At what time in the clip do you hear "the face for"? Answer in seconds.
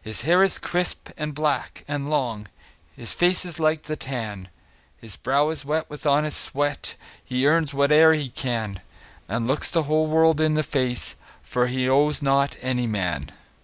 10.54-11.66